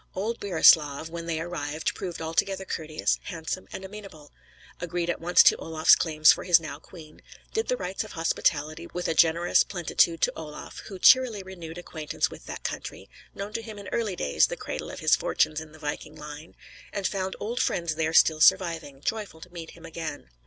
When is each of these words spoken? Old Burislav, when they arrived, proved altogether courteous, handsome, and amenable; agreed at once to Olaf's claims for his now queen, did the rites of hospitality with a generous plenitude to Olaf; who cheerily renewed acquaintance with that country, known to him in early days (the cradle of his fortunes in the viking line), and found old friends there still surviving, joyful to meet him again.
Old 0.15 0.39
Burislav, 0.39 1.11
when 1.11 1.27
they 1.27 1.39
arrived, 1.39 1.93
proved 1.93 2.23
altogether 2.23 2.65
courteous, 2.65 3.19
handsome, 3.25 3.67
and 3.71 3.85
amenable; 3.85 4.31
agreed 4.79 5.11
at 5.11 5.21
once 5.21 5.43
to 5.43 5.55
Olaf's 5.57 5.95
claims 5.95 6.31
for 6.31 6.43
his 6.43 6.59
now 6.59 6.79
queen, 6.79 7.21
did 7.53 7.67
the 7.67 7.77
rites 7.77 8.03
of 8.03 8.13
hospitality 8.13 8.87
with 8.87 9.07
a 9.07 9.13
generous 9.13 9.63
plenitude 9.63 10.19
to 10.21 10.33
Olaf; 10.35 10.79
who 10.87 10.97
cheerily 10.97 11.43
renewed 11.43 11.77
acquaintance 11.77 12.31
with 12.31 12.47
that 12.47 12.63
country, 12.63 13.11
known 13.35 13.53
to 13.53 13.61
him 13.61 13.77
in 13.77 13.89
early 13.89 14.15
days 14.15 14.47
(the 14.47 14.57
cradle 14.57 14.89
of 14.89 15.01
his 15.01 15.15
fortunes 15.15 15.61
in 15.61 15.71
the 15.71 15.77
viking 15.77 16.15
line), 16.15 16.55
and 16.91 17.05
found 17.05 17.35
old 17.39 17.59
friends 17.59 17.93
there 17.93 18.11
still 18.11 18.41
surviving, 18.41 19.01
joyful 19.01 19.39
to 19.39 19.53
meet 19.53 19.69
him 19.77 19.85
again. 19.85 20.31